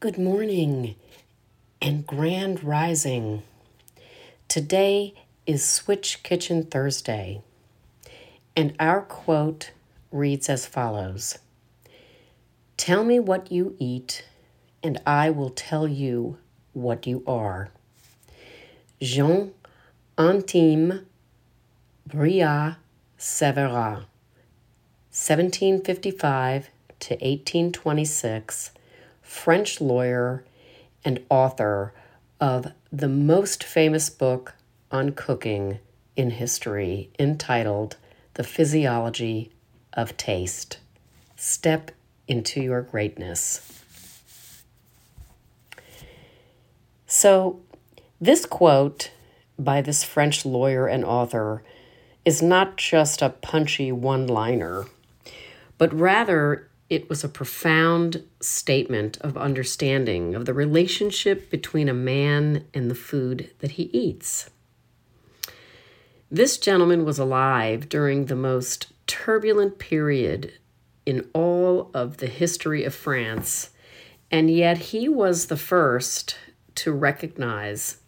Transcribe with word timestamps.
Good 0.00 0.16
morning 0.16 0.94
and 1.82 2.06
grand 2.06 2.64
rising. 2.64 3.42
Today 4.48 5.12
is 5.44 5.62
Switch 5.62 6.22
Kitchen 6.22 6.62
Thursday, 6.64 7.42
and 8.56 8.74
our 8.80 9.02
quote 9.02 9.72
reads 10.10 10.48
as 10.48 10.64
follows 10.64 11.38
Tell 12.78 13.04
me 13.04 13.20
what 13.20 13.52
you 13.52 13.76
eat, 13.78 14.24
and 14.82 14.98
I 15.06 15.28
will 15.28 15.50
tell 15.50 15.86
you 15.86 16.38
what 16.72 17.06
you 17.06 17.22
are. 17.26 17.68
Jean 19.02 19.52
Antime 20.16 21.04
Brillat 22.08 22.76
Severa, 23.18 24.06
1755 25.10 26.70
to 27.00 27.14
1826, 27.16 28.70
French 29.30 29.80
lawyer 29.80 30.44
and 31.04 31.24
author 31.30 31.94
of 32.40 32.66
the 32.92 33.08
most 33.08 33.62
famous 33.62 34.10
book 34.10 34.54
on 34.90 35.12
cooking 35.12 35.78
in 36.16 36.30
history 36.30 37.10
entitled 37.16 37.96
The 38.34 38.42
Physiology 38.42 39.52
of 39.92 40.16
Taste. 40.16 40.78
Step 41.36 41.92
into 42.26 42.60
your 42.60 42.82
greatness. 42.82 43.82
So, 47.06 47.60
this 48.20 48.44
quote 48.44 49.12
by 49.56 49.80
this 49.80 50.02
French 50.02 50.44
lawyer 50.44 50.88
and 50.88 51.04
author 51.04 51.62
is 52.24 52.42
not 52.42 52.76
just 52.76 53.22
a 53.22 53.30
punchy 53.30 53.92
one 53.92 54.26
liner, 54.26 54.86
but 55.78 55.94
rather 55.94 56.69
it 56.90 57.08
was 57.08 57.22
a 57.22 57.28
profound 57.28 58.24
statement 58.40 59.16
of 59.20 59.36
understanding 59.36 60.34
of 60.34 60.44
the 60.44 60.52
relationship 60.52 61.48
between 61.48 61.88
a 61.88 61.94
man 61.94 62.64
and 62.74 62.90
the 62.90 62.96
food 62.96 63.50
that 63.60 63.72
he 63.72 63.84
eats. 63.84 64.50
This 66.30 66.58
gentleman 66.58 67.04
was 67.04 67.18
alive 67.18 67.88
during 67.88 68.26
the 68.26 68.36
most 68.36 68.88
turbulent 69.06 69.78
period 69.78 70.52
in 71.06 71.28
all 71.32 71.90
of 71.94 72.18
the 72.18 72.26
history 72.26 72.84
of 72.84 72.94
France, 72.94 73.70
and 74.30 74.50
yet 74.50 74.78
he 74.78 75.08
was 75.08 75.46
the 75.46 75.56
first 75.56 76.36
to 76.74 76.92
recognize 76.92 77.98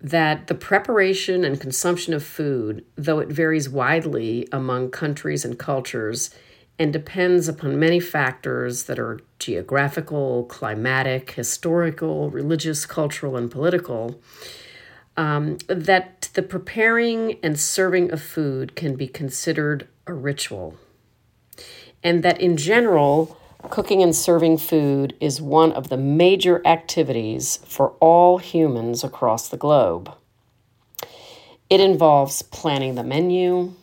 that 0.00 0.46
the 0.46 0.54
preparation 0.54 1.44
and 1.44 1.60
consumption 1.60 2.12
of 2.14 2.22
food, 2.22 2.84
though 2.96 3.18
it 3.18 3.28
varies 3.28 3.68
widely 3.68 4.46
among 4.52 4.90
countries 4.90 5.44
and 5.44 5.58
cultures, 5.58 6.30
and 6.78 6.92
depends 6.92 7.48
upon 7.48 7.78
many 7.78 8.00
factors 8.00 8.84
that 8.84 8.98
are 8.98 9.20
geographical, 9.38 10.44
climatic, 10.44 11.30
historical, 11.32 12.30
religious, 12.30 12.84
cultural, 12.84 13.36
and 13.36 13.50
political. 13.50 14.20
Um, 15.16 15.56
that 15.68 16.28
the 16.34 16.42
preparing 16.42 17.38
and 17.42 17.58
serving 17.58 18.12
of 18.12 18.20
food 18.20 18.76
can 18.76 18.96
be 18.96 19.08
considered 19.08 19.88
a 20.06 20.12
ritual. 20.12 20.76
And 22.02 22.22
that 22.22 22.38
in 22.38 22.58
general, 22.58 23.38
cooking 23.70 24.02
and 24.02 24.14
serving 24.14 24.58
food 24.58 25.16
is 25.18 25.40
one 25.40 25.72
of 25.72 25.88
the 25.88 25.96
major 25.96 26.60
activities 26.66 27.60
for 27.64 27.92
all 28.00 28.36
humans 28.38 29.02
across 29.02 29.48
the 29.48 29.56
globe. 29.56 30.12
It 31.68 31.80
involves 31.80 32.42
planning 32.42 32.94
the 32.94 33.02
menu, 33.02 33.74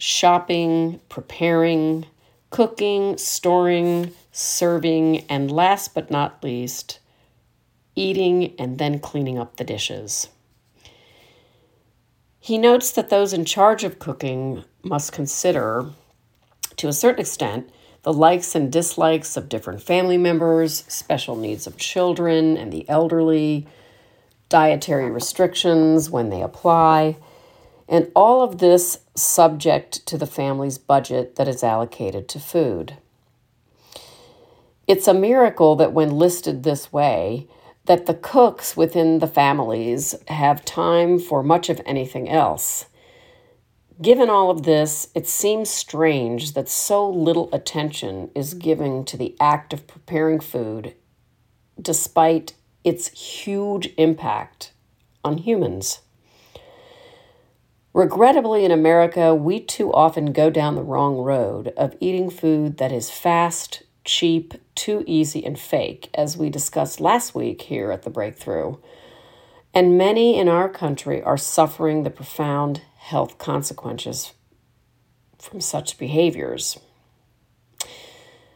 shopping, 0.00 0.98
preparing, 1.10 2.06
cooking, 2.48 3.18
storing, 3.18 4.12
serving, 4.32 5.20
and 5.28 5.50
last 5.50 5.94
but 5.94 6.10
not 6.10 6.42
least, 6.42 6.98
eating 7.94 8.54
and 8.58 8.78
then 8.78 8.98
cleaning 8.98 9.38
up 9.38 9.56
the 9.56 9.64
dishes. 9.64 10.28
He 12.38 12.56
notes 12.56 12.90
that 12.92 13.10
those 13.10 13.34
in 13.34 13.44
charge 13.44 13.84
of 13.84 13.98
cooking 13.98 14.64
must 14.82 15.12
consider, 15.12 15.90
to 16.76 16.88
a 16.88 16.92
certain 16.94 17.20
extent, 17.20 17.68
the 18.02 18.12
likes 18.14 18.54
and 18.54 18.72
dislikes 18.72 19.36
of 19.36 19.50
different 19.50 19.82
family 19.82 20.16
members, 20.16 20.84
special 20.88 21.36
needs 21.36 21.66
of 21.66 21.76
children 21.76 22.56
and 22.56 22.72
the 22.72 22.88
elderly, 22.88 23.66
dietary 24.48 25.10
restrictions 25.10 26.08
when 26.08 26.30
they 26.30 26.40
apply, 26.40 27.18
and 27.90 28.10
all 28.14 28.40
of 28.40 28.58
this 28.58 29.00
subject 29.16 30.06
to 30.06 30.16
the 30.16 30.26
family's 30.26 30.78
budget 30.78 31.34
that 31.34 31.48
is 31.48 31.64
allocated 31.64 32.28
to 32.28 32.38
food. 32.38 32.96
It's 34.86 35.08
a 35.08 35.14
miracle 35.14 35.74
that 35.76 35.92
when 35.92 36.16
listed 36.16 36.62
this 36.62 36.92
way, 36.92 37.48
that 37.86 38.06
the 38.06 38.14
cooks 38.14 38.76
within 38.76 39.18
the 39.18 39.26
families 39.26 40.14
have 40.28 40.64
time 40.64 41.18
for 41.18 41.42
much 41.42 41.68
of 41.68 41.80
anything 41.84 42.28
else. 42.28 42.86
Given 44.00 44.30
all 44.30 44.50
of 44.50 44.62
this, 44.62 45.08
it 45.14 45.26
seems 45.26 45.68
strange 45.68 46.54
that 46.54 46.68
so 46.68 47.08
little 47.10 47.48
attention 47.52 48.30
is 48.36 48.54
given 48.54 49.04
to 49.06 49.16
the 49.16 49.36
act 49.40 49.72
of 49.72 49.88
preparing 49.88 50.38
food, 50.38 50.94
despite 51.80 52.54
its 52.84 53.08
huge 53.08 53.92
impact 53.98 54.72
on 55.24 55.38
humans. 55.38 56.00
Regrettably, 58.00 58.64
in 58.64 58.70
America, 58.70 59.34
we 59.34 59.60
too 59.60 59.92
often 59.92 60.32
go 60.32 60.48
down 60.48 60.74
the 60.74 60.82
wrong 60.82 61.18
road 61.18 61.74
of 61.76 61.94
eating 62.00 62.30
food 62.30 62.78
that 62.78 62.90
is 62.90 63.10
fast, 63.10 63.82
cheap, 64.06 64.54
too 64.74 65.04
easy, 65.06 65.44
and 65.44 65.58
fake, 65.58 66.08
as 66.14 66.34
we 66.34 66.48
discussed 66.48 66.98
last 66.98 67.34
week 67.34 67.60
here 67.60 67.90
at 67.90 68.00
the 68.00 68.08
Breakthrough. 68.08 68.76
And 69.74 69.98
many 69.98 70.38
in 70.38 70.48
our 70.48 70.66
country 70.66 71.22
are 71.22 71.36
suffering 71.36 72.02
the 72.02 72.08
profound 72.08 72.80
health 72.96 73.36
consequences 73.36 74.32
from 75.38 75.60
such 75.60 75.98
behaviors. 75.98 76.78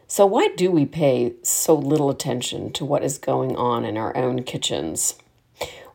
So, 0.06 0.24
why 0.24 0.54
do 0.56 0.70
we 0.70 0.86
pay 0.86 1.34
so 1.42 1.74
little 1.74 2.08
attention 2.08 2.72
to 2.72 2.84
what 2.86 3.04
is 3.04 3.18
going 3.18 3.56
on 3.56 3.84
in 3.84 3.98
our 3.98 4.16
own 4.16 4.44
kitchens? 4.44 5.16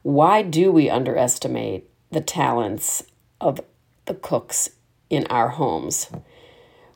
Why 0.04 0.44
do 0.44 0.72
we 0.72 0.88
underestimate 0.88 1.90
the 2.12 2.22
talents 2.22 3.06
of 3.42 3.62
the 4.06 4.14
cooks 4.14 4.70
in 5.10 5.26
our 5.28 5.50
homes. 5.50 6.10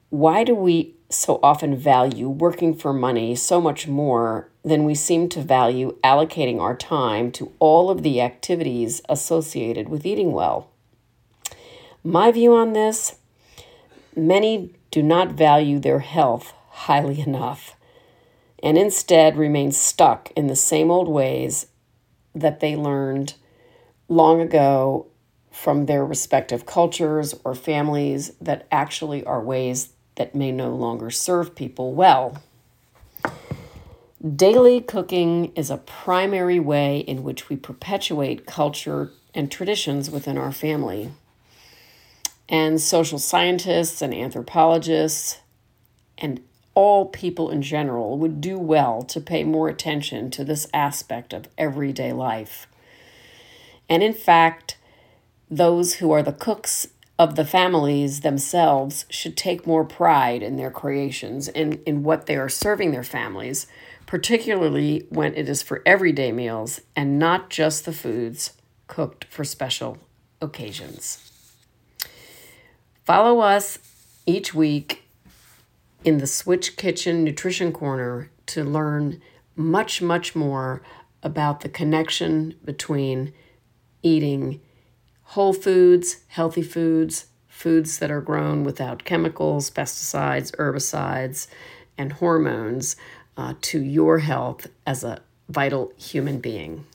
Why 0.09 0.43
do 0.43 0.55
we 0.55 0.95
so 1.09 1.39
often 1.43 1.75
value 1.75 2.27
working 2.29 2.73
for 2.73 2.93
money 2.93 3.35
so 3.35 3.61
much 3.61 3.87
more 3.87 4.49
than 4.63 4.83
we 4.83 4.95
seem 4.95 5.29
to 5.29 5.41
value 5.41 5.97
allocating 6.03 6.59
our 6.59 6.75
time 6.75 7.31
to 7.31 7.51
all 7.59 7.89
of 7.89 8.03
the 8.03 8.21
activities 8.21 9.01
associated 9.09 9.89
with 9.89 10.05
eating 10.05 10.31
well? 10.31 10.69
My 12.03 12.31
view 12.31 12.53
on 12.53 12.73
this 12.73 13.15
many 14.15 14.73
do 14.91 15.01
not 15.01 15.31
value 15.31 15.79
their 15.79 15.99
health 15.99 16.53
highly 16.69 17.19
enough 17.27 17.75
and 18.61 18.77
instead 18.77 19.37
remain 19.37 19.71
stuck 19.71 20.31
in 20.35 20.47
the 20.47 20.55
same 20.55 20.89
old 20.89 21.07
ways 21.07 21.67
that 22.33 22.59
they 22.59 22.75
learned 22.75 23.33
long 24.07 24.39
ago 24.39 25.07
from 25.53 25.86
their 25.86 26.03
respective 26.03 26.66
cultures 26.66 27.36
or 27.44 27.53
families 27.53 28.31
that 28.41 28.66
actually 28.72 29.24
are 29.24 29.40
ways 29.40 29.90
that 30.16 30.34
may 30.34 30.52
no 30.52 30.75
longer 30.75 31.12
serve 31.12 31.56
people 31.56 31.94
well. 31.94 32.41
Daily 34.36 34.81
cooking 34.81 35.53
is 35.56 35.69
a 35.69 35.78
primary 35.78 36.59
way 36.59 37.00
in 37.00 37.22
which 37.22 37.50
we 37.50 37.56
perpetuate 37.56 38.47
culture 38.47 39.12
and 39.36 39.52
traditions 39.52 40.09
within 40.09 40.40
our 40.40 40.52
family. 40.52 41.12
And 42.50 42.81
social 42.81 43.20
scientists 43.20 44.02
and 44.02 44.14
anthropologists 44.14 45.38
and 46.18 46.41
all 46.74 47.06
people 47.06 47.52
in 47.52 47.62
general 47.62 48.18
would 48.18 48.41
do 48.41 48.58
well 48.58 49.03
to 49.03 49.22
pay 49.22 49.44
more 49.44 49.70
attention 49.70 50.32
to 50.32 50.44
this 50.44 50.67
aspect 50.73 51.32
of 51.32 51.47
everyday 51.59 52.11
life. 52.11 52.66
And 53.88 54.02
in 54.02 54.14
fact, 54.14 54.78
those 55.58 55.96
who 55.96 56.11
are 56.11 56.23
the 56.23 56.34
cooks 56.34 56.88
of 57.20 57.35
the 57.35 57.46
families 57.46 58.22
themselves 58.22 59.05
should 59.09 59.38
take 59.38 59.67
more 59.67 59.85
pride 59.85 60.41
in 60.41 60.58
their 60.58 60.72
creations 60.72 61.47
and 61.47 61.76
in, 61.85 62.03
what 62.03 62.26
they 62.26 62.35
are 62.35 62.50
serving 62.50 62.91
their 62.91 63.03
families, 63.03 63.67
particularly 64.08 65.05
when 65.09 65.34
it 65.35 65.47
is 65.47 65.61
for 65.61 65.84
everyday 65.85 66.32
meals 66.32 66.82
and 66.96 67.20
not 67.20 67.52
just 67.52 67.85
the 67.85 67.94
foods 67.94 68.53
cooked 68.88 69.26
for 69.26 69.44
special 69.44 70.00
occasions. 70.41 71.32
Follow 73.06 73.40
us 73.40 73.78
each 74.26 74.53
week 74.53 75.03
in 76.03 76.17
the 76.17 76.28
Switch 76.28 76.76
Kitchen 76.76 77.23
Nutrition 77.23 77.72
Corner 77.72 78.32
to 78.47 78.64
learn 78.64 79.22
much, 79.56 80.02
much 80.02 80.35
more 80.35 80.82
about 81.22 81.61
the 81.61 81.70
connection 81.70 82.56
between 82.66 83.34
eating 84.02 84.59
whole 85.23 85.53
foods, 85.53 86.17
healthy 86.28 86.61
foods, 86.61 87.28
foods 87.47 87.99
that 87.99 88.11
are 88.11 88.22
grown 88.22 88.64
without 88.64 89.05
chemicals, 89.05 89.70
pesticides, 89.72 90.55
herbicides, 90.58 91.47
and 91.97 92.14
hormones 92.14 92.96
uh, 93.37 93.53
to 93.61 93.81
your 93.81 94.20
health 94.20 94.67
as 94.85 95.03
a 95.03 95.22
vital 95.49 95.93
human 95.97 96.40
being. 96.40 96.85